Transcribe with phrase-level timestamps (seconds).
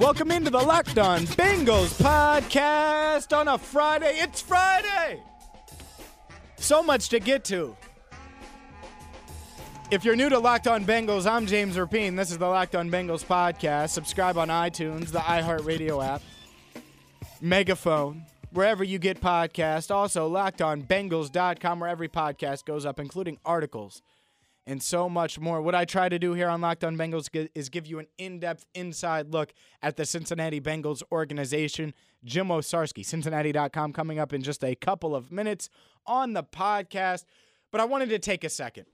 [0.00, 4.14] Welcome into the Locked On Bengals podcast on a Friday.
[4.16, 5.22] It's Friday.
[6.56, 7.76] So much to get to.
[9.90, 12.16] If you're new to Locked On Bengals, I'm James Rapien.
[12.16, 13.90] This is the Locked On Bengals podcast.
[13.90, 16.22] Subscribe on iTunes, the iHeartRadio app,
[17.42, 19.94] Megaphone, wherever you get podcasts.
[19.94, 24.00] Also, lockedonbengals.com, where every podcast goes up, including articles
[24.70, 25.60] and so much more.
[25.60, 28.66] What I try to do here on Locked On Bengals is give you an in-depth
[28.72, 29.52] inside look
[29.82, 31.92] at the Cincinnati Bengals organization.
[32.24, 35.70] Jim Owczarski, Cincinnati.com, coming up in just a couple of minutes
[36.06, 37.24] on the podcast.
[37.72, 38.86] But I wanted to take a second.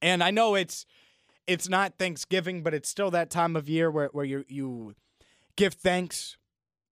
[0.00, 0.86] And I know it's
[1.46, 4.94] it's not Thanksgiving, but it's still that time of year where, where you you
[5.56, 6.38] give thanks,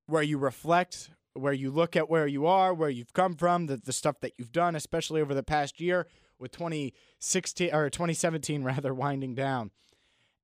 [0.07, 3.79] where you reflect, where you look at where you are, where you've come from, the,
[3.79, 6.07] the stuff that you've done, especially over the past year
[6.39, 9.71] with 2016 or 2017 rather winding down.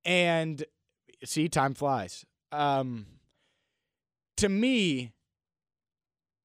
[0.04, 0.64] And
[1.24, 2.24] see, time flies.
[2.50, 3.06] Um,
[4.38, 5.12] to me,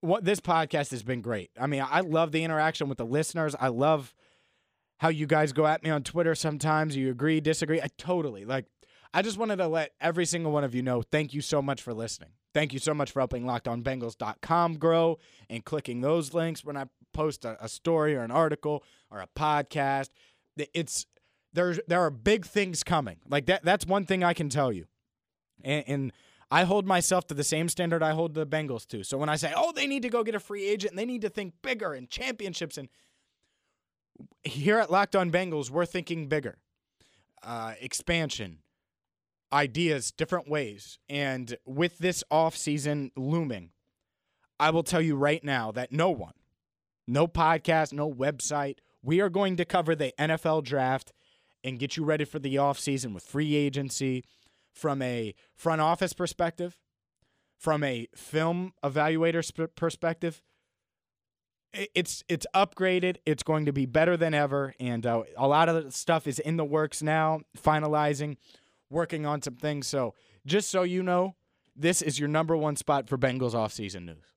[0.01, 1.49] what this podcast has been great.
[1.59, 3.55] I mean, I love the interaction with the listeners.
[3.59, 4.13] I love
[4.97, 6.95] how you guys go at me on Twitter sometimes.
[6.95, 7.81] You agree, disagree.
[7.81, 8.65] I totally like.
[9.13, 11.01] I just wanted to let every single one of you know.
[11.01, 12.29] Thank you so much for listening.
[12.53, 15.17] Thank you so much for helping LockedOnBengals.com grow
[15.49, 16.85] and clicking those links when I
[17.17, 20.09] post a, a story or an article or a podcast.
[20.55, 21.07] It's
[21.51, 23.17] there's there are big things coming.
[23.27, 23.63] Like that.
[23.63, 24.85] That's one thing I can tell you,
[25.63, 26.13] and, and
[26.51, 29.03] I hold myself to the same standard I hold the Bengals to.
[29.03, 31.05] So when I say, "Oh, they need to go get a free agent and they
[31.05, 32.87] need to think bigger and championships," and
[34.43, 36.57] here at Locked On Bengals, we're thinking bigger,
[37.43, 38.59] uh, expansion,
[39.51, 43.71] ideas, different ways, and with this off season looming,
[44.59, 46.33] I will tell you right now that no one,
[47.07, 48.79] no podcast, no website.
[49.01, 51.13] We are going to cover the NFL draft
[51.63, 54.23] and get you ready for the offseason with free agency
[54.73, 56.77] from a front office perspective,
[57.57, 60.41] from a film evaluator perspective.
[61.73, 63.17] It's it's upgraded.
[63.25, 66.39] It's going to be better than ever, and uh, a lot of the stuff is
[66.39, 68.37] in the works now, finalizing,
[68.89, 69.87] working on some things.
[69.87, 70.13] So
[70.45, 71.35] just so you know,
[71.75, 74.36] this is your number one spot for Bengals offseason news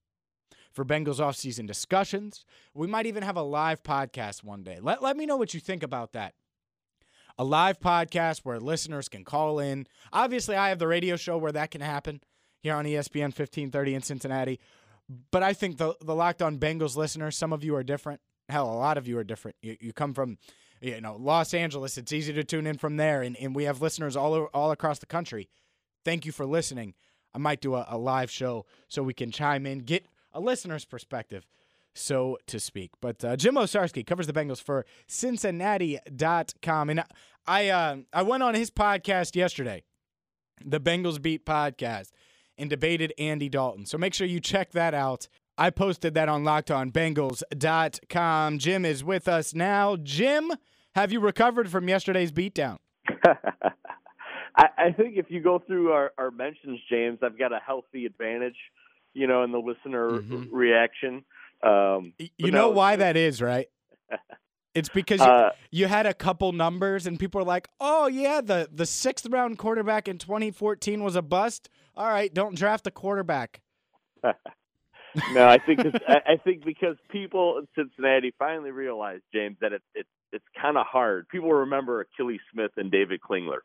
[0.72, 2.44] for Bengals offseason discussions.
[2.74, 4.78] We might even have a live podcast one day.
[4.80, 6.34] Let, let me know what you think about that.
[7.38, 9.86] A live podcast where listeners can call in.
[10.12, 12.20] Obviously, I have the radio show where that can happen
[12.60, 14.60] here on ESPN 1530 in Cincinnati.
[15.30, 18.20] But I think the, the Locked On Bengals listeners, some of you are different.
[18.48, 19.56] Hell, a lot of you are different.
[19.62, 20.38] You, you come from
[20.80, 21.98] you know Los Angeles.
[21.98, 24.70] It's easy to tune in from there, and, and we have listeners all over, all
[24.70, 25.48] across the country.
[26.04, 26.94] Thank you for listening.
[27.34, 30.84] I might do a, a live show so we can chime in, get a listener's
[30.84, 31.46] perspective,
[31.94, 32.90] so to speak.
[33.00, 36.90] But uh, Jim Owczarski covers the Bengals for Cincinnati.com.
[36.90, 37.04] And
[37.46, 39.84] I, uh, I went on his podcast yesterday,
[40.64, 42.10] the Bengals Beat podcast,
[42.58, 43.86] and debated Andy Dalton.
[43.86, 45.28] So make sure you check that out.
[45.58, 48.58] I posted that on LockedOnBengals.com.
[48.58, 49.96] Jim is with us now.
[49.96, 50.50] Jim,
[50.94, 52.78] have you recovered from yesterday's beatdown?
[54.56, 58.06] I, I think if you go through our, our mentions, James, I've got a healthy
[58.06, 58.56] advantage
[59.14, 60.54] you know, in the listener mm-hmm.
[60.54, 61.24] reaction.
[61.62, 63.68] Um, you know no, why that is, right?
[64.72, 68.40] It's because you, uh, you, had a couple numbers and people are like, "Oh yeah,
[68.40, 71.68] the the sixth round quarterback in 2014 was a bust.
[71.96, 73.62] All right, don't draft a quarterback."
[74.22, 74.32] no,
[75.48, 80.06] I think I, I think because people in Cincinnati finally realized, James, that it, it
[80.30, 81.28] it's kind of hard.
[81.28, 83.62] People remember Akili Smith and David Klingler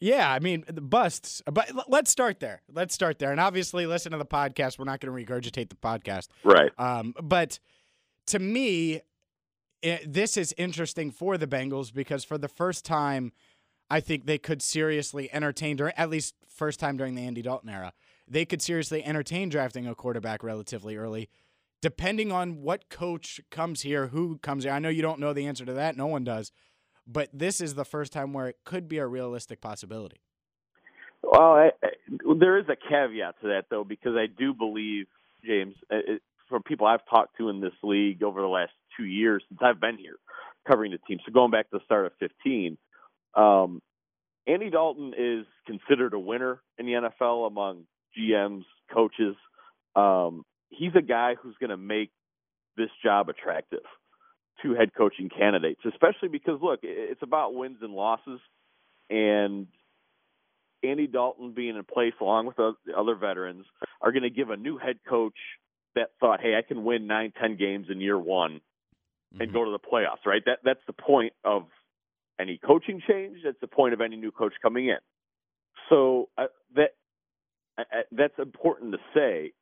[0.00, 1.42] yeah, I mean the busts.
[1.50, 2.62] But let's start there.
[2.72, 3.30] Let's start there.
[3.30, 4.78] And obviously, listen to the podcast.
[4.78, 6.70] We're not going to regurgitate the podcast, right?
[6.78, 7.58] Um, but
[8.28, 9.02] to me,
[9.82, 13.32] it, this is interesting for the Bengals because for the first time,
[13.90, 17.68] I think they could seriously entertain, during, at least first time during the Andy Dalton
[17.70, 17.92] era,
[18.28, 21.28] they could seriously entertain drafting a quarterback relatively early.
[21.82, 24.72] Depending on what coach comes here, who comes here.
[24.72, 25.96] I know you don't know the answer to that.
[25.96, 26.52] No one does
[27.12, 30.20] but this is the first time where it could be a realistic possibility.
[31.22, 31.88] Well, I, I,
[32.38, 35.06] there is a caveat to that though, because I do believe
[35.44, 39.04] James, uh, it, from people I've talked to in this league over the last two
[39.04, 40.16] years since I've been here
[40.68, 42.76] covering the team, so going back to the start of 15,
[43.34, 43.80] um,
[44.46, 47.84] Andy Dalton is considered a winner in the NFL among
[48.18, 49.36] GMs, coaches.
[49.94, 52.10] Um, he's a guy who's going to make
[52.76, 53.84] this job attractive
[54.62, 58.40] to head coaching candidates, especially because look, it's about wins and losses,
[59.08, 59.66] and
[60.82, 63.66] Andy Dalton being in place along with the other veterans
[64.00, 65.36] are going to give a new head coach
[65.94, 68.60] that thought, hey, I can win nine, ten games in year one
[69.32, 69.52] and mm-hmm.
[69.52, 70.42] go to the playoffs, right?
[70.46, 71.64] That that's the point of
[72.40, 73.38] any coaching change.
[73.44, 74.98] That's the point of any new coach coming in.
[75.88, 76.90] So uh, that
[77.78, 79.52] uh, that's important to say.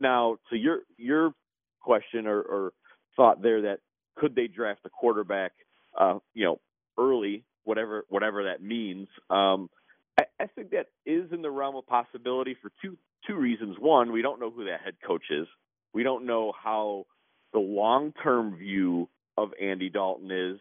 [0.00, 1.32] Now, to your your
[1.80, 2.72] question or, or
[3.16, 3.80] thought there that
[4.20, 5.52] could they draft a quarterback,
[5.98, 6.60] uh, you know,
[6.98, 9.08] early, whatever whatever that means.
[9.30, 9.70] Um,
[10.18, 13.76] I, I think that is in the realm of possibility for two two reasons.
[13.78, 15.46] One, we don't know who that head coach is.
[15.94, 17.06] We don't know how
[17.52, 19.08] the long term view
[19.38, 20.60] of Andy Dalton is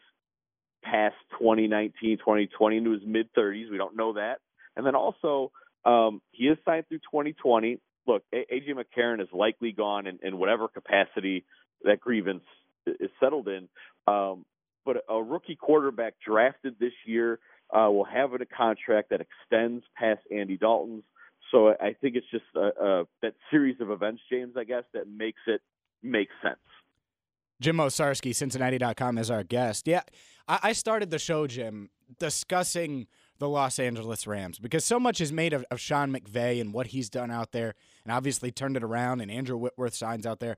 [0.82, 3.70] past 2019, 2020 into his mid 30s.
[3.70, 4.38] We don't know that.
[4.78, 5.52] And then also,
[5.84, 7.80] um, he is signed through 2020.
[8.08, 11.44] Look, AJ McCarron is likely gone in, in whatever capacity
[11.84, 12.44] that grievance
[12.86, 13.68] is settled in.
[14.08, 14.46] Um,
[14.86, 17.40] but a rookie quarterback drafted this year
[17.72, 21.04] uh, will have a contract that extends past Andy Dalton's.
[21.52, 25.42] So I think it's just a, that series of events, James, I guess, that makes
[25.48, 25.62] it
[26.04, 26.58] make sense.
[27.62, 29.88] Jim Owczarski, Cincinnati.com, is our guest.
[29.88, 30.02] Yeah,
[30.48, 33.08] I, I started the show, Jim, discussing
[33.40, 36.88] the Los Angeles Rams because so much is made of, of Sean McVay and what
[36.88, 37.74] he's done out there,
[38.04, 40.58] and obviously turned it around, and Andrew Whitworth signs out there.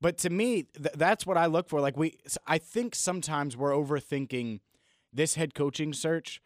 [0.00, 1.80] But to me, th- that's what I look for.
[1.80, 4.60] Like we, I think sometimes we're overthinking
[5.12, 6.40] this head coaching search.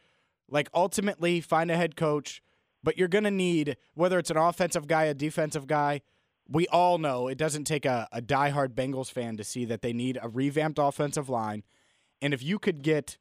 [0.49, 2.43] Like ultimately, find a head coach,
[2.83, 6.03] but you're gonna need whether it's an offensive guy, a defensive guy.
[6.49, 9.93] We all know it doesn't take a, a diehard Bengals fan to see that they
[9.93, 11.63] need a revamped offensive line.
[12.21, 13.17] And if you could get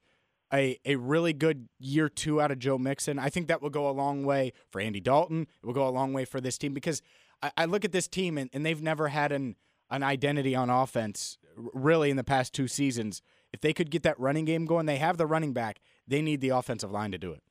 [0.54, 3.90] a, a really good year two out of Joe Mixon, I think that will go
[3.90, 5.44] a long way for Andy Dalton.
[5.44, 7.02] It will go a long way for this team because
[7.42, 9.56] I, I look at this team and, and they've never had an
[9.92, 13.22] an identity on offense really in the past two seasons.
[13.54, 15.82] If they could get that running game going, they have the running back.
[16.08, 17.44] They need the offensive line to do it.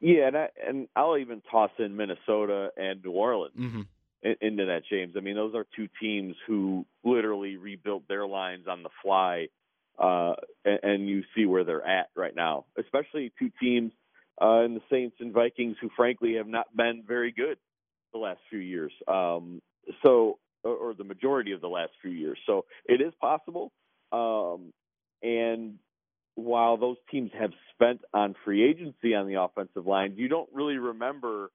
[0.00, 3.80] Yeah, and I, and I'll even toss in Minnesota and New Orleans mm-hmm.
[4.40, 5.14] into that, James.
[5.16, 9.48] I mean, those are two teams who literally rebuilt their lines on the fly,
[9.98, 10.34] uh,
[10.64, 12.66] and, and you see where they're at right now.
[12.78, 13.90] Especially two teams
[14.40, 17.58] uh, in the Saints and Vikings who, frankly, have not been very good
[18.12, 18.92] the last few years.
[19.08, 19.62] Um,
[20.04, 20.38] so
[20.74, 22.38] or the majority of the last few years.
[22.46, 23.72] So it is possible.
[24.12, 24.72] Um,
[25.22, 25.78] and
[26.34, 30.76] while those teams have spent on free agency on the offensive line, you don't really
[30.78, 31.50] remember,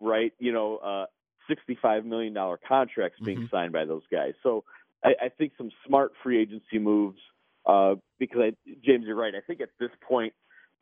[0.00, 0.32] right?
[0.38, 1.06] You know, uh,
[1.48, 3.56] sixty-five million dollar contracts being mm-hmm.
[3.56, 4.34] signed by those guys.
[4.42, 4.64] So
[5.04, 7.18] I, I think some smart free agency moves.
[7.64, 8.52] Uh, because I,
[8.84, 9.34] James, you're right.
[9.34, 10.32] I think at this point,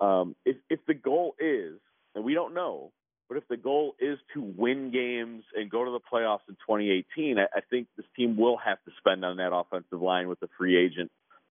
[0.00, 1.80] um, if if the goal is,
[2.14, 2.92] and we don't know,
[3.28, 7.38] but if the goal is to win games and go to the playoffs in 2018,
[7.38, 10.48] I, I think this team will have to spend on that offensive line with a
[10.58, 11.10] free agent.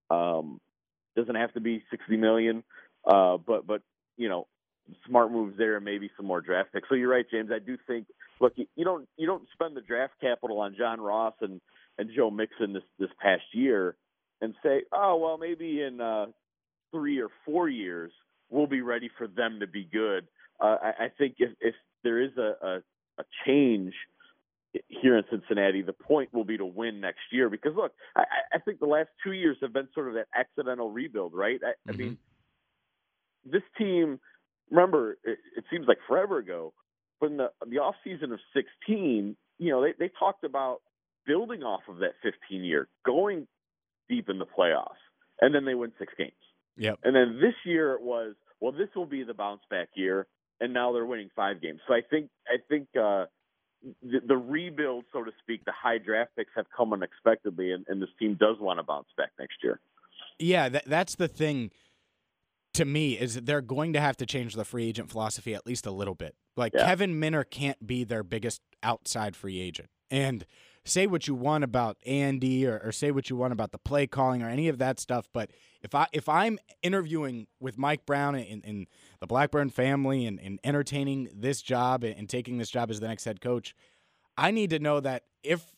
[0.10, 0.60] Um,
[1.16, 2.64] doesn't have to be 60 million,
[3.06, 3.82] uh, but but
[4.18, 4.48] you know,
[5.08, 6.90] smart moves there and maybe some more draft picks.
[6.90, 7.50] So you're right, James.
[7.54, 8.08] I do think.
[8.40, 11.62] Look, you, you don't you don't spend the draft capital on John Ross and
[11.98, 13.96] and Joe Mixon this this past year
[14.42, 16.28] and say, oh well, maybe in uh,
[16.92, 18.12] three or four years
[18.50, 20.28] we'll be ready for them to be good
[20.60, 22.82] uh, I, I think if, if there is a, a,
[23.20, 23.94] a change
[24.88, 27.50] here in Cincinnati, the point will be to win next year.
[27.50, 28.24] Because look, I,
[28.54, 31.60] I think the last two years have been sort of that accidental rebuild, right?
[31.64, 31.90] I, mm-hmm.
[31.90, 32.18] I mean,
[33.46, 34.20] this team.
[34.72, 36.74] Remember, it, it seems like forever ago,
[37.20, 40.80] but in the the off season of '16, you know, they they talked about
[41.26, 43.48] building off of that 15 year, going
[44.10, 45.02] deep in the playoffs,
[45.42, 46.32] and then they win six games.
[46.78, 47.00] Yep.
[47.04, 50.28] And then this year it was, well, this will be the bounce back year
[50.64, 51.82] and now they're winning five games.
[51.88, 53.26] So I think I think uh,
[54.02, 58.02] the, the rebuild, so to speak, the high draft picks have come unexpectedly, and, and
[58.02, 59.82] this team does want to bounce back next year.
[60.40, 61.72] Yeah, that, that's the thing.
[62.76, 65.68] To me, is that they're going to have to change the free agent philosophy at
[65.68, 66.34] least a little bit.
[66.58, 66.88] Like yeah.
[66.88, 70.44] Kevin Minter can't be their biggest outside free agent, and
[70.86, 74.06] say what you want about Andy or, or, say what you want about the play
[74.06, 75.50] calling or any of that stuff, but
[75.82, 78.88] if I if I'm interviewing with Mike Brown and, and
[79.20, 83.08] the Blackburn family and, and entertaining this job and, and taking this job as the
[83.08, 83.76] next head coach,
[84.38, 85.72] I need to know that if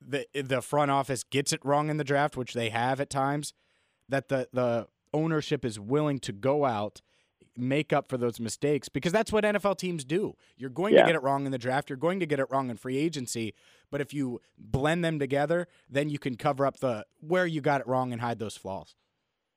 [0.00, 3.52] the the front office gets it wrong in the draft, which they have at times,
[4.08, 7.00] that the the ownership is willing to go out
[7.58, 10.36] make up for those mistakes because that's what NFL teams do.
[10.56, 11.02] You're going yeah.
[11.02, 12.96] to get it wrong in the draft, you're going to get it wrong in free
[12.96, 13.54] agency,
[13.90, 17.80] but if you blend them together, then you can cover up the where you got
[17.80, 18.94] it wrong and hide those flaws.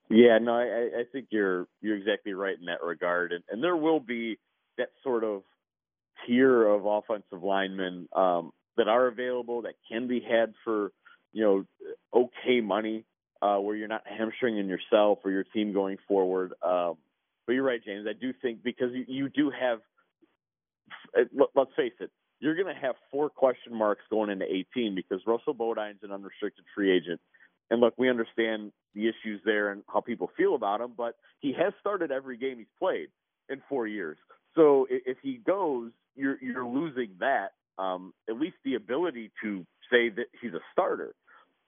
[0.10, 3.77] Yeah, no, I, I think you're you're exactly right in that regard, and, and there
[3.77, 4.39] will be
[4.77, 5.43] that sort of
[6.27, 8.10] tier of offensive linemen.
[8.13, 10.91] Um, that are available that can be had for
[11.34, 11.65] you know
[12.13, 13.05] okay money
[13.41, 16.53] uh, where you're not hamstringing yourself or your team going forward.
[16.63, 16.98] Um,
[17.51, 18.08] but you're right, James.
[18.10, 19.79] I do think because you, you do have,
[21.53, 25.53] let's face it, you're going to have four question marks going into 18 because Russell
[25.53, 27.20] Bodine's an unrestricted free agent.
[27.70, 31.51] And look, we understand the issues there and how people feel about him, but he
[31.60, 33.10] has started every game he's played
[33.50, 34.17] in four years.
[34.55, 40.08] So if he goes, you're you're losing that um, at least the ability to say
[40.08, 41.13] that he's a starter.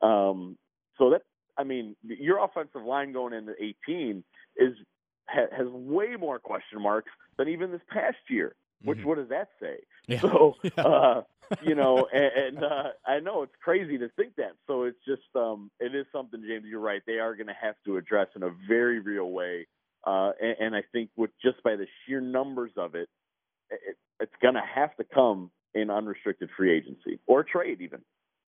[0.01, 0.57] Um,
[0.97, 1.23] so that
[1.57, 4.23] I mean, your offensive line going into 18
[4.55, 4.73] is
[5.27, 8.55] ha, has way more question marks than even this past year.
[8.83, 9.07] Which mm-hmm.
[9.07, 9.77] what does that say?
[10.07, 10.19] Yeah.
[10.19, 10.83] So yeah.
[10.83, 11.23] Uh,
[11.63, 14.53] you know, and, and uh, I know it's crazy to think that.
[14.67, 16.65] So it's just um, it is something, James.
[16.65, 17.01] You're right.
[17.05, 19.67] They are going to have to address in a very real way.
[20.05, 23.09] Uh, and, and I think with just by the sheer numbers of it,
[23.69, 28.01] it it's going to have to come in unrestricted free agency or trade even.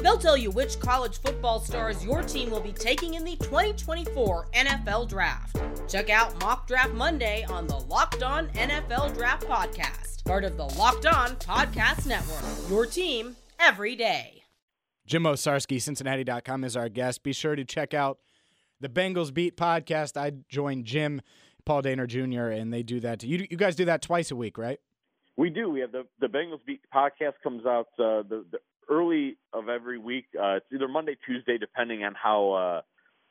[0.00, 4.48] They'll tell you which college football stars your team will be taking in the 2024
[4.54, 5.60] NFL Draft.
[5.88, 10.64] Check out Mock Draft Monday on the Locked On NFL Draft Podcast, part of the
[10.64, 12.70] Locked On Podcast Network.
[12.70, 14.42] Your team every day.
[15.06, 17.22] Jim Owczarski, Cincinnati.com is our guest.
[17.22, 18.18] Be sure to check out
[18.80, 20.16] the Bengals Beat podcast.
[20.16, 21.22] I joined Jim,
[21.64, 23.22] Paul Dehner Jr., and they do that.
[23.22, 24.78] You, you guys do that twice a week, right?
[25.36, 25.70] We do.
[25.70, 29.98] We have the the Bengals Beat podcast comes out uh, the, the early of every
[29.98, 30.26] week.
[30.38, 32.52] Uh, it's either Monday, Tuesday, depending on how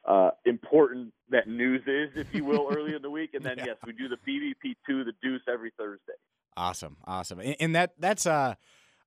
[0.08, 3.34] uh, uh, important that news is, if you will, early in the week.
[3.34, 3.66] And then yeah.
[3.68, 6.14] yes, we do the BVP two, the Deuce every Thursday.
[6.56, 8.56] Awesome, awesome, and, and that that's uh,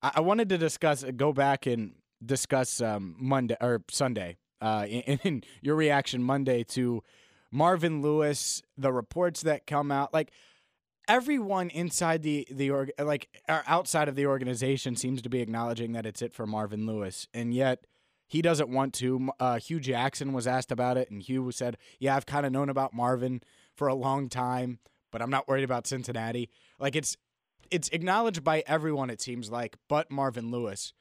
[0.02, 1.92] I wanted to discuss, go back and
[2.25, 7.02] discuss um, Monday or Sunday, uh, in, in your reaction Monday to
[7.50, 10.30] Marvin Lewis, the reports that come out, like
[11.11, 16.07] everyone inside the the org like outside of the organization seems to be acknowledging that
[16.07, 17.85] it's it for Marvin Lewis, and yet
[18.29, 19.31] he doesn't want to.
[19.40, 22.69] Uh, Hue Jackson was asked about it, and Hue said, "Yeah, I've kind of known
[22.69, 23.43] about Marvin
[23.75, 24.79] for a long time,
[25.11, 26.49] but I'm not worried about Cincinnati."
[26.79, 27.17] Like it's
[27.73, 29.11] it's acknowledged by everyone.
[29.11, 30.93] It seems like, but Marvin Lewis.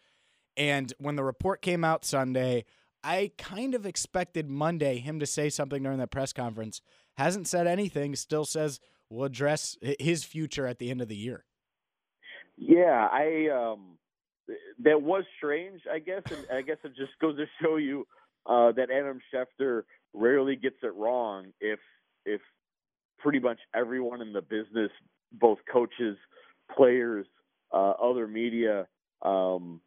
[0.57, 2.65] And when the report came out Sunday,
[3.03, 6.81] I kind of expected Monday him to say something during that press conference.
[7.15, 8.15] Hasn't said anything.
[8.15, 11.45] Still says will address his future at the end of the year.
[12.57, 13.97] Yeah, I um,
[14.83, 18.05] that was strange, I guess, and I guess it just goes to show you
[18.45, 21.47] uh, that Adam Schefter rarely gets it wrong.
[21.61, 21.79] If
[22.25, 22.41] if
[23.17, 24.91] pretty much everyone in the business,
[25.31, 26.17] both coaches,
[26.75, 27.25] players,
[27.73, 28.87] uh, other media,
[29.21, 29.81] um,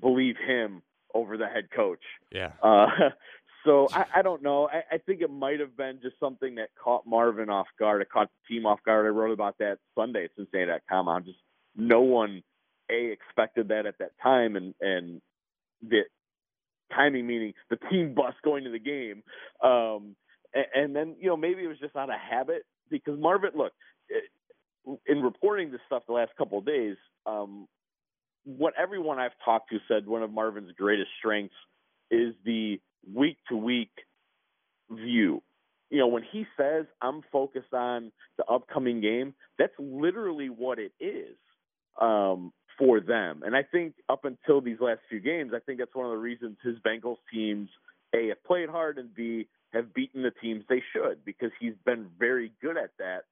[0.00, 0.82] believe him
[1.14, 2.02] over the head coach.
[2.30, 2.52] Yeah.
[2.62, 2.86] Uh,
[3.64, 4.68] so I, I don't know.
[4.68, 8.02] I, I think it might have been just something that caught Marvin off guard.
[8.02, 9.06] It caught the team off guard.
[9.06, 11.08] I wrote about that Sunday at Cincinnati.com.
[11.08, 11.38] On just
[11.76, 12.42] no one
[12.90, 15.20] a expected that at that time, and and
[15.82, 16.02] the
[16.94, 19.22] timing meaning the team bus going to the game.
[19.62, 20.16] Um,
[20.54, 23.50] and, and then you know maybe it was just out of habit because Marvin.
[23.54, 23.72] Look,
[25.06, 27.66] in reporting this stuff the last couple of days, um,
[28.44, 31.54] what everyone I've talked to said one of Marvin's greatest strengths
[32.10, 32.80] is the
[33.12, 33.90] week to week
[34.90, 35.42] view.
[35.90, 40.92] You know, when he says I'm focused on the upcoming game, that's literally what it
[41.00, 41.36] is
[42.00, 43.42] um, for them.
[43.44, 46.18] And I think up until these last few games, I think that's one of the
[46.18, 47.68] reasons his Bengals teams
[48.14, 52.08] a have played hard and b have beaten the teams they should because he's been
[52.18, 53.24] very good at that.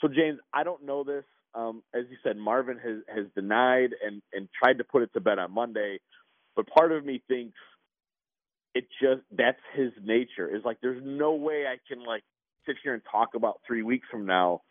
[0.00, 1.24] So James, I don't know this.
[1.54, 5.20] Um, as you said, Marvin has has denied and and tried to put it to
[5.20, 6.00] bed on Monday,
[6.56, 7.56] but part of me thinks
[8.74, 10.54] it just that's his nature.
[10.54, 12.22] Is like there's no way I can like
[12.66, 14.62] sit here and talk about three weeks from now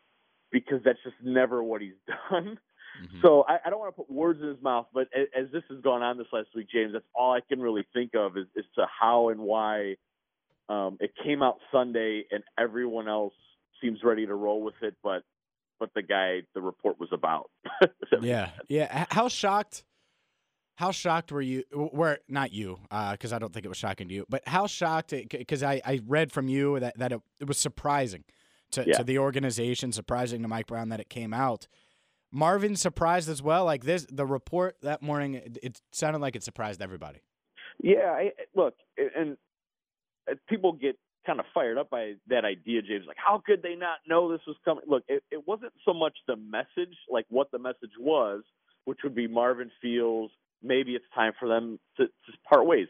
[0.51, 1.93] because that's just never what he's
[2.29, 2.59] done.
[3.01, 3.21] Mm-hmm.
[3.23, 5.63] So I, I, don't want to put words in his mouth, but as, as, this
[5.71, 8.45] has gone on this last week, James, that's all I can really think of is,
[8.55, 9.95] is to how and why
[10.69, 13.33] um, it came out Sunday and everyone else
[13.81, 15.23] seems ready to roll with it, but
[15.79, 17.49] but the guy the report was about.
[18.21, 19.05] yeah, yeah.
[19.09, 19.83] How shocked
[20.75, 21.63] how shocked were you?
[21.71, 22.79] Were not you,
[23.11, 25.13] because uh, I don't think it was shocking to you, but how shocked?
[25.29, 28.23] Because I, I read from you that that it, it was surprising
[28.71, 28.97] to, yeah.
[28.97, 31.67] to the organization, surprising to Mike Brown that it came out.
[32.31, 33.65] Marvin surprised as well.
[33.65, 37.19] Like this, the report that morning, it, it sounded like it surprised everybody.
[37.81, 39.37] Yeah, I, look, and,
[40.27, 43.05] and people get kind of fired up by that idea, James.
[43.07, 44.83] Like, how could they not know this was coming?
[44.87, 48.41] Look, it, it wasn't so much the message, like what the message was,
[48.85, 50.33] which would be Marvin Fields.
[50.63, 52.87] Maybe it's time for them to, to part ways.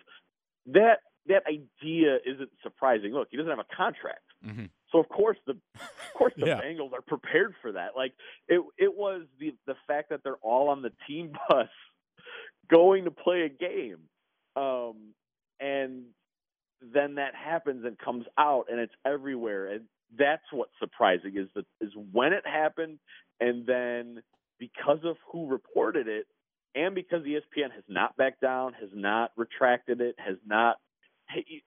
[0.68, 3.14] That that idea isn't surprising.
[3.14, 4.66] Look, he doesn't have a contract, mm-hmm.
[4.92, 6.62] so of course the of course the yeah.
[6.62, 7.92] Bengals are prepared for that.
[7.96, 8.14] Like
[8.48, 11.70] it it was the the fact that they're all on the team bus
[12.70, 14.00] going to play a game,
[14.56, 15.14] um,
[15.60, 16.04] and
[16.94, 19.86] then that happens and comes out and it's everywhere, and
[20.18, 23.00] that's what's surprising is that is when it happened,
[23.40, 24.22] and then
[24.60, 26.26] because of who reported it,
[26.76, 30.78] and because ESPN has not backed down, has not retracted it, has not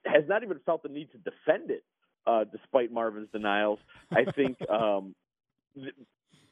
[0.04, 1.84] has not even felt the need to defend it,
[2.26, 3.78] uh, despite Marvin's denials.
[4.10, 5.14] I think um,
[5.74, 5.90] the,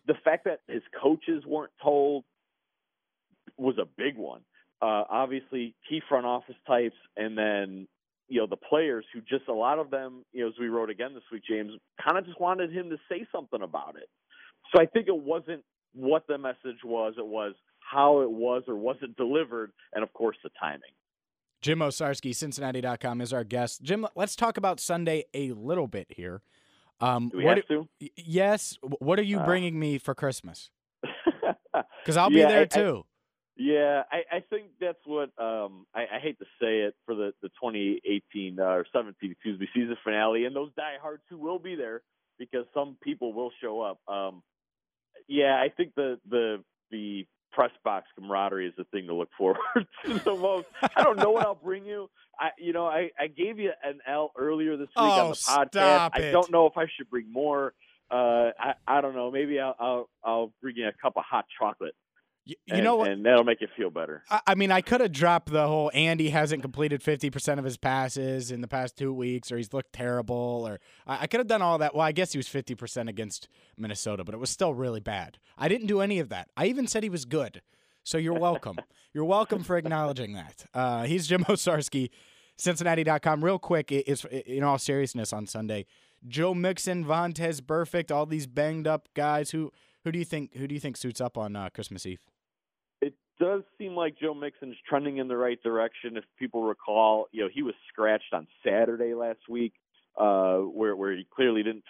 [0.06, 2.24] the fact that his coaches weren't told
[3.56, 4.40] was a big one.
[4.82, 7.86] Uh, obviously, key front office types, and then
[8.28, 10.90] you know the players who just a lot of them, you know, as we wrote
[10.90, 11.72] again this week, James
[12.04, 14.08] kind of just wanted him to say something about it.
[14.74, 15.62] So I think it wasn't
[15.94, 17.54] what the message was; it was
[17.90, 20.90] how it was or wasn't delivered, and of course the timing.
[21.62, 23.82] Jim Owczarski, Cincinnati.com, is our guest.
[23.82, 26.42] Jim, let's talk about Sunday a little bit here.
[27.00, 27.88] Um, Do we what, have to?
[28.16, 28.78] Yes.
[28.82, 30.70] What are you uh, bringing me for Christmas?
[31.72, 33.04] Because I'll be yeah, there I, too.
[33.04, 33.14] I,
[33.56, 37.32] yeah, I, I think that's what um, I, I hate to say it for the,
[37.40, 41.74] the 2018 uh, or 17, excuse me, season finale, and those diehards who will be
[41.76, 42.02] there
[42.38, 43.98] because some people will show up.
[44.06, 44.42] Um,
[45.28, 49.58] yeah, I think the the the press box camaraderie is the thing to look forward
[50.04, 50.66] to the most.
[50.96, 52.10] I don't know what I'll bring you.
[52.38, 55.36] I, you know, I, I gave you an L earlier this week oh, on the
[55.36, 56.10] podcast.
[56.12, 57.74] I don't know if I should bring more.
[58.10, 59.30] Uh, I, I don't know.
[59.30, 61.94] Maybe I'll, I'll, I'll bring you a cup of hot chocolate.
[62.46, 63.10] You, you and, know what?
[63.10, 64.22] And that'll make you feel better.
[64.28, 67.78] I, I mean, I could have dropped the whole Andy hasn't completed 50% of his
[67.78, 71.46] passes in the past two weeks, or he's looked terrible, or I, I could have
[71.46, 71.94] done all that.
[71.94, 73.48] Well, I guess he was 50% against
[73.78, 75.38] Minnesota, but it was still really bad.
[75.56, 76.50] I didn't do any of that.
[76.56, 77.62] I even said he was good.
[78.02, 78.78] So you're welcome.
[79.14, 80.66] you're welcome for acknowledging that.
[80.74, 82.10] Uh, he's Jim Owczarski,
[82.58, 83.42] Cincinnati.com.
[83.42, 85.86] Real quick, is in all seriousness on Sunday,
[86.28, 89.50] Joe Mixon, Vontaze Burfict, all these banged up guys.
[89.52, 89.72] Who
[90.04, 92.20] who do you think who do you think suits up on uh, Christmas Eve?
[93.40, 96.16] Does seem like Joe Mixon's trending in the right direction.
[96.16, 99.72] If people recall, you know, he was scratched on Saturday last week,
[100.18, 101.84] uh, where where he clearly didn't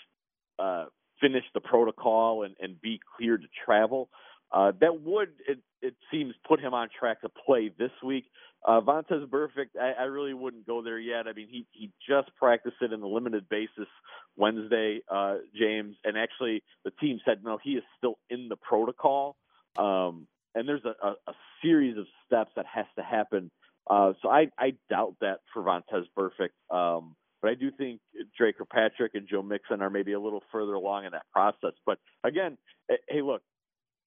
[0.58, 0.86] uh,
[1.20, 4.08] finish the protocol and, and be cleared to travel.
[4.52, 8.24] Uh, that would, it, it seems, put him on track to play this week.
[8.66, 11.26] Uh, Vontaze Burfict, I, I really wouldn't go there yet.
[11.26, 13.88] I mean, he he just practiced it in a limited basis
[14.36, 19.36] Wednesday, uh, James, and actually the team said no, he is still in the protocol.
[19.76, 23.50] Um, and there's a, a, a series of steps that has to happen.
[23.88, 26.74] Uh, so I, I doubt that for Vontaze Burfict.
[26.74, 28.00] Um, but I do think
[28.38, 31.72] Dre Kirkpatrick and Joe Mixon are maybe a little further along in that process.
[31.84, 32.56] But again,
[32.90, 33.42] eh, hey, look,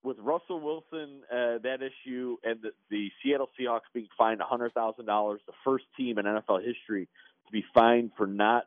[0.04, 5.54] with Russell Wilson, uh, that issue, and the, the Seattle Seahawks being fined $100,000, the
[5.64, 7.08] first team in NFL history
[7.46, 8.64] to be fined for not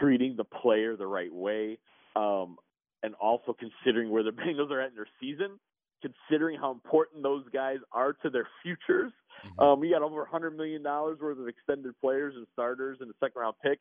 [0.00, 1.78] treating the player the right way,
[2.16, 2.56] um,
[3.02, 5.58] and also considering where the Bengals are at in their season,
[6.02, 9.12] considering how important those guys are to their futures.
[9.46, 9.60] Mm-hmm.
[9.60, 13.40] Um, we got over $100 million worth of extended players and starters in the second
[13.40, 13.78] round pick.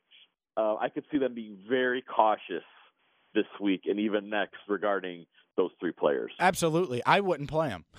[0.55, 2.63] Uh, I could see them being very cautious
[3.33, 5.25] this week and even next regarding
[5.55, 6.31] those three players.
[6.39, 7.01] Absolutely.
[7.05, 7.85] I wouldn't play them.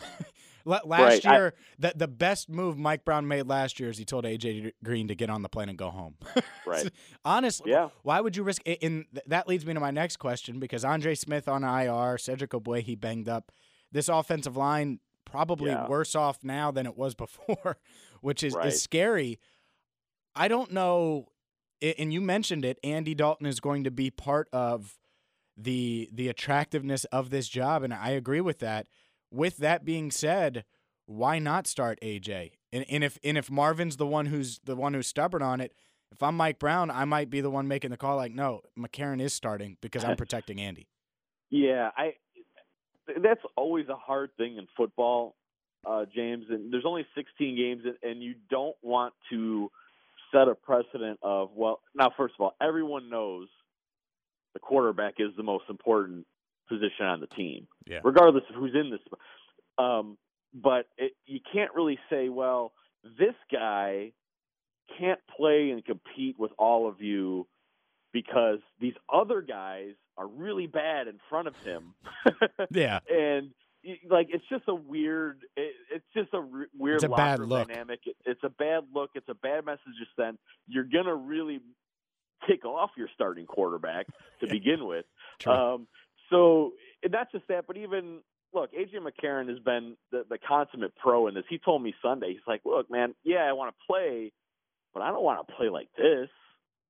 [0.65, 1.25] last right.
[1.25, 4.73] year, I, the, the best move Mike Brown made last year is he told AJ
[4.85, 6.15] Green to get on the plane and go home.
[6.67, 6.91] right.
[7.25, 7.89] Honestly, yeah.
[8.03, 8.83] why would you risk it?
[8.83, 12.99] And that leads me to my next question because Andre Smith on IR, Cedric Ogbuehi
[12.99, 13.51] banged up
[13.93, 15.87] this offensive line probably yeah.
[15.87, 17.77] worse off now than it was before,
[18.21, 18.69] which is, right.
[18.69, 19.39] is scary.
[20.35, 21.27] I don't know,
[21.81, 22.79] and you mentioned it.
[22.85, 24.99] Andy Dalton is going to be part of
[25.57, 28.87] the the attractiveness of this job, and I agree with that.
[29.31, 30.65] With that being said,
[31.07, 32.53] why not start AJ?
[32.73, 35.73] And, and if and if Marvin's the one who's the one who's stubborn on it,
[36.13, 38.17] if I'm Mike Brown, I might be the one making the call.
[38.17, 40.89] Like, no, McCarron is starting because I'm protecting Andy.
[41.51, 42.15] Yeah, I
[43.23, 45.35] that's always a hard thing in football,
[45.87, 46.47] uh, James.
[46.51, 49.71] And there's only 16 games, and you don't want to
[50.33, 51.81] set a precedent of well.
[51.95, 53.49] Now, first of all, everyone knows
[54.55, 56.27] the quarterback is the most important
[56.69, 58.01] position on the team, yeah.
[58.05, 59.01] regardless of who's in this.
[59.79, 60.19] Um,
[60.55, 62.73] but it, you can't really say, well,
[63.05, 64.13] this guy
[64.99, 67.47] can't play and compete with all of you
[68.13, 71.95] because these other guys are really bad in front of him.
[72.71, 72.99] yeah.
[73.09, 73.53] And
[74.11, 77.69] like it's just a weird it, it's just a re- weird it's a bad look.
[77.69, 78.01] dynamic.
[78.05, 79.11] It, it's a bad look.
[79.15, 80.39] It's a bad message to send.
[80.67, 81.61] You're going to really
[82.49, 84.07] tick off your starting quarterback
[84.41, 85.07] to begin with.
[85.47, 85.87] Um,
[86.31, 86.73] so
[87.09, 88.21] not just that, but even
[88.53, 91.45] look, AJ McCarron has been the, the consummate pro in this.
[91.49, 94.33] He told me Sunday, he's like, "Look, man, yeah, I want to play,
[94.93, 96.29] but I don't want to play like this.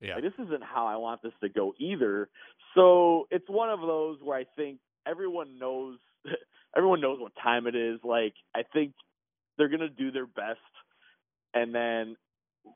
[0.00, 0.14] Yeah.
[0.14, 2.28] Like, this isn't how I want this to go either."
[2.74, 5.98] So it's one of those where I think everyone knows
[6.76, 8.00] everyone knows what time it is.
[8.04, 8.92] Like I think
[9.56, 10.60] they're gonna do their best,
[11.54, 12.16] and then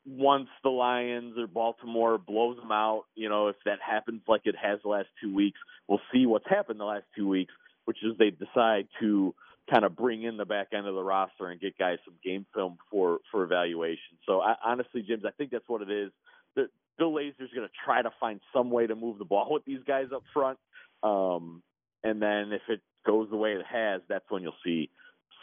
[0.05, 4.55] once the Lions or Baltimore blows them out, you know, if that happens like it
[4.61, 7.53] has the last two weeks, we'll see what's happened the last two weeks,
[7.85, 9.35] which is they decide to
[9.71, 12.45] kind of bring in the back end of the roster and get guys some game
[12.53, 14.17] film for for evaluation.
[14.25, 16.11] So I, honestly, James, I think that's what it is.
[16.55, 19.65] The, Bill Lazor's going to try to find some way to move the ball with
[19.65, 20.59] these guys up front,
[21.01, 21.61] um,
[22.03, 24.89] and then if it goes the way it has, that's when you'll see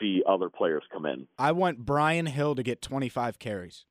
[0.01, 1.27] see other players come in.
[1.39, 3.85] I want Brian Hill to get 25 carries.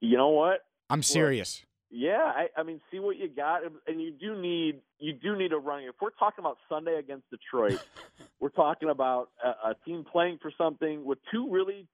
[0.00, 0.60] You know what?
[0.90, 1.64] I'm serious.
[1.90, 5.36] Yeah, I, I mean, see what you got, and- and you do need you do
[5.36, 5.86] need a running.
[5.88, 7.80] If we're talking about Sunday against Detroit,
[8.40, 11.86] we're talking about a, a team playing for something with two really,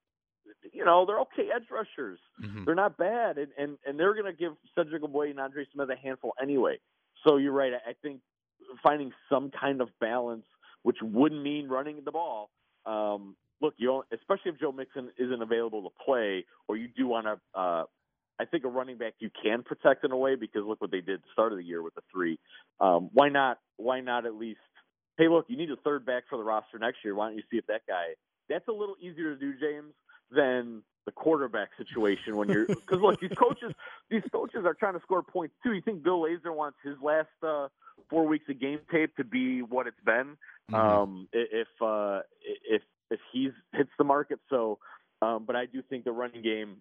[0.72, 2.18] you know, they're okay edge rushers.
[2.42, 2.64] Mhm.
[2.64, 5.88] They're not bad, and and, and they're going to give Cedric Ogbuehi and Andre Smith
[5.90, 6.78] a handful anyway.
[7.26, 7.72] So you're right.
[7.74, 8.20] I think
[8.82, 10.44] finding some kind of balance,
[10.82, 12.50] which wouldn't mean running the ball.
[12.86, 17.06] Um, look, you don't- especially if Joe Mixon isn't available to play, or you do
[17.06, 17.40] want to.
[17.58, 17.84] Uh,
[18.40, 21.00] I think a running back you can protect in a way because look what they
[21.00, 22.38] did at the start of the year with the three.
[22.78, 23.58] Um, why not?
[23.78, 24.60] Why not at least?
[25.16, 27.16] Hey, look, you need a third back for the roster next year.
[27.16, 28.14] Why don't you see if that guy?
[28.48, 29.92] That's a little easier to do, James,
[30.30, 33.72] than the quarterback situation when you're because look, these coaches,
[34.10, 35.72] these coaches are trying to score points too.
[35.72, 37.68] You think Bill Lazor wants his last uh,
[38.10, 40.36] four weeks of game tape to be what it's been?
[40.70, 40.78] Mhm.
[40.78, 44.78] Um, if uh, if if he's hits the market, so.
[45.20, 46.80] Um, but I do think the running game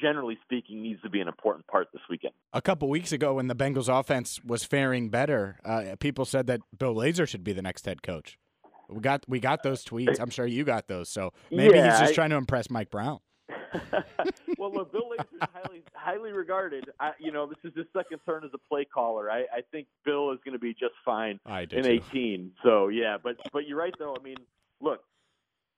[0.00, 2.34] generally speaking, needs to be an important part this weekend.
[2.52, 6.60] A couple weeks ago, when the Bengals offense was faring better, uh, people said that
[6.76, 8.38] Bill Lazor should be the next head coach.
[8.88, 10.20] We got we got those tweets.
[10.20, 11.08] I'm sure you got those.
[11.08, 13.20] So maybe Yeah, he's just I- trying to impress Mike Brown.
[14.58, 16.88] well, look, Bill Lazor is highly highly regarded.
[17.00, 19.30] I, you know, this is his second turn as a play caller.
[19.30, 22.00] I, I think Bill is going to be just fine in too.
[22.10, 22.52] 18.
[22.62, 24.16] So yeah, but but you're right though.
[24.18, 24.36] I mean,
[24.80, 25.00] look,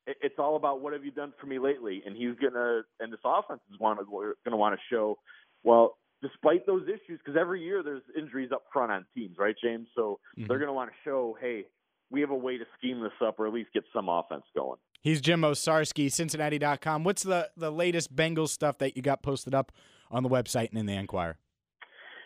[0.07, 3.13] it, it's all about what have you done for me lately, and he's gonna and
[3.13, 5.17] this offense is going to want to show.
[5.65, 9.89] Well, despite those issues, because every year there's injuries up front on teams, right, James?
[9.97, 10.49] So Mhm.
[10.49, 11.67] they're going to want to show, hey,
[12.11, 14.79] we have a way to scheme this up, or at least get some offense going.
[15.03, 17.05] He's Jim Owczarski, Cincinnati.com.
[17.05, 19.73] What's the, the latest Bengals stuff that you got posted up
[20.11, 21.37] on the website and in the Enquirer?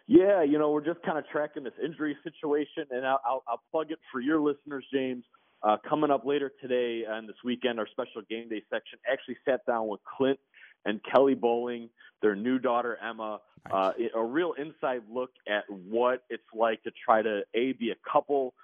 [0.06, 3.62] Yeah, you know, we're just kind of tracking this injury situation, and I'll, I'll, I'll
[3.70, 5.24] plug it for your listeners, James.
[5.62, 9.64] Uh, coming up later today and this weekend, our special game day section actually sat
[9.66, 10.38] down with Clint
[10.86, 11.90] and Kelly Boling,
[12.22, 13.40] their new daughter Emma,
[13.70, 18.10] uh, a real inside look at what it's like to try to a be a
[18.10, 18.54] couple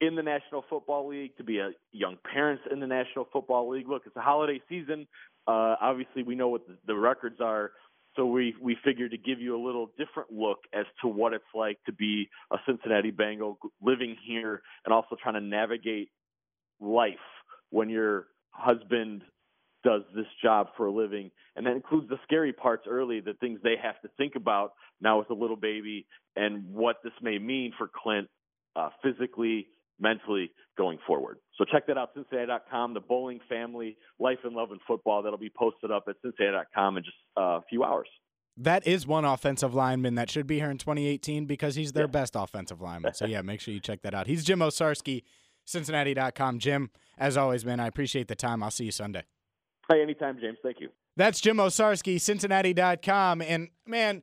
[0.00, 3.88] in the National Football League, to be a young parents in the National Football League.
[3.88, 5.06] Look, it's a holiday season.
[5.46, 7.72] Uh, obviously, we know what the, the records are.
[8.16, 11.44] So we we figured to give you a little different look as to what it's
[11.54, 16.08] like to be a Cincinnati Bengal living here and also trying to navigate
[16.80, 17.14] life
[17.70, 19.22] when your husband
[19.84, 23.60] does this job for a living and that includes the scary parts early the things
[23.62, 27.72] they have to think about now with a little baby and what this may mean
[27.78, 28.26] for Clint
[28.74, 29.68] uh, physically
[30.00, 31.38] mentally going forward.
[31.56, 35.22] So check that out, Cincinnati.com, the Boling family, life and love and football.
[35.22, 38.08] That'll be posted up at Cincinnati.com in just a few hours.
[38.56, 42.08] That is one offensive lineman that should be here in 2018 because he's their Yeah.
[42.08, 43.14] best offensive lineman.
[43.14, 44.26] So, yeah, make sure you check that out.
[44.28, 45.22] He's Jim Owczarski,
[45.64, 46.58] Cincinnati.com.
[46.58, 48.62] Jim, as always, man, I appreciate the time.
[48.62, 49.22] I'll see you Sunday.
[49.88, 50.58] Hey, anytime, James.
[50.62, 50.88] Thank you.
[51.16, 53.42] That's Jim Owczarski, Cincinnati.com.
[53.42, 54.22] And, man,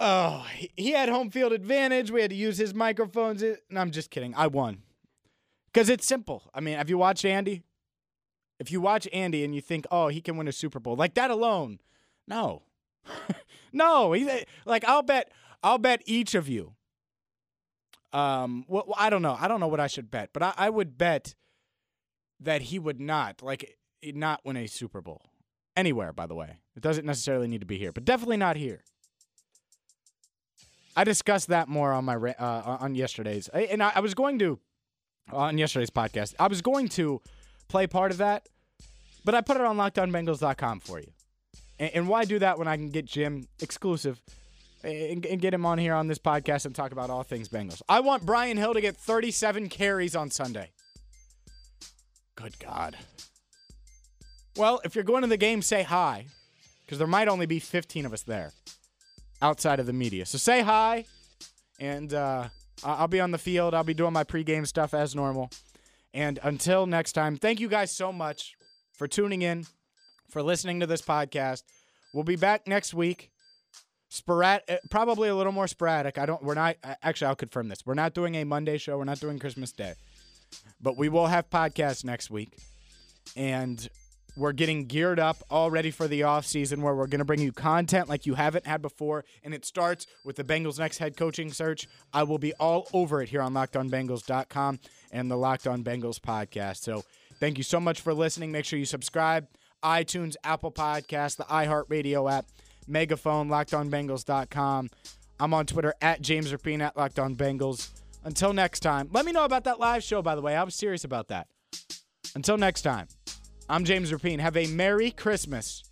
[0.00, 2.10] oh, he- had home field advantage.
[2.10, 3.42] We had to use his microphones.
[3.42, 4.34] No, I'm just kidding.
[4.34, 4.82] I won.
[5.72, 6.44] Because it's simple.
[6.54, 7.62] I mean, have you watched Andy?
[8.60, 11.14] If you watch Andy and you think, oh, he can win a Super Bowl, like
[11.14, 11.80] that alone,
[12.28, 12.62] no.
[13.72, 14.30] no, he,
[14.64, 16.74] like I'll bet I'll bet each of you.
[18.12, 19.36] Um, well, I don't know.
[19.38, 21.34] I don't know what I should bet, but I, I would bet
[22.40, 25.22] that he would not like not win a Super Bowl
[25.76, 26.12] anywhere.
[26.12, 28.84] By the way, it doesn't necessarily need to be here, but definitely not here.
[30.96, 34.58] I discussed that more on my uh, on yesterday's, and I, I was going to
[35.32, 36.34] on yesterday's podcast.
[36.38, 37.20] I was going to
[37.68, 38.48] play part of that,
[39.24, 41.12] but I put it on LockedOnBengals.com for you.
[41.78, 44.22] And, and why do that when I can get Jim exclusive
[44.82, 47.82] and, and get him on here on this podcast and talk about all things Bengals?
[47.88, 50.70] I want Brian Hill to get 37 carries on Sunday.
[52.36, 52.96] Good God.
[54.56, 56.26] Well, if you're going to the game, say hi,
[56.84, 58.52] because there might only be 15 of us there.
[59.42, 60.26] Outside of the media.
[60.26, 61.04] So say hi,
[61.78, 62.48] and uh,
[62.82, 63.74] I'll be on the field.
[63.74, 65.50] I'll be doing my pregame stuff as normal.
[66.12, 68.54] And until next time, thank you guys so much
[68.92, 69.66] for tuning in,
[70.30, 71.64] for listening to this podcast.
[72.12, 73.30] We'll be back next week.
[74.08, 76.18] Sporadic, uh, probably a little more sporadic.
[76.18, 76.40] I don't.
[76.40, 76.76] We're not.
[77.02, 77.84] Actually, I'll confirm this.
[77.84, 78.96] We're not doing a Monday show.
[78.96, 79.94] We're not doing Christmas Day,
[80.80, 82.56] but we will have podcasts next week,
[83.34, 83.88] and
[84.36, 87.40] we're getting geared up all ready for the off season where we're going to bring
[87.40, 89.24] you content like you haven't had before.
[89.42, 91.86] And it starts with the Bengals' next head coaching search.
[92.12, 94.80] I will be all over it here on lockedonbengals.com
[95.12, 96.78] and the Locked On Bengals podcast.
[96.78, 97.04] So
[97.38, 98.50] thank you so much for listening.
[98.50, 99.46] Make sure you subscribe.
[99.82, 102.46] iTunes, Apple Podcast, the iHeartRadio app,
[102.88, 104.90] Megaphone, lockedonbengals.com.
[105.40, 107.90] I'm on Twitter at James Rapien at Locked On Bengals.
[108.24, 110.56] Until next time, let me know about that live show, by the way.
[110.56, 111.48] I was serious about that.
[112.34, 113.08] Until next time.
[113.68, 114.40] I'm James Rapien.
[114.40, 115.84] Have a Merry Christmas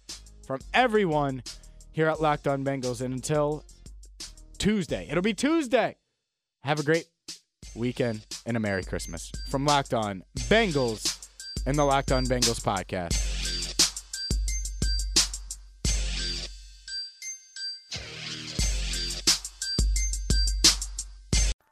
[0.47, 1.43] from everyone
[1.93, 3.01] here at Locked On Bengals.
[3.01, 3.65] And until
[4.59, 5.97] Tuesday, it'll be Tuesday.
[6.65, 7.07] Have a great
[7.75, 11.29] weekend and a Merry Christmas from Locked On Bengals
[11.67, 13.32] and the Locked On Bengals podcast.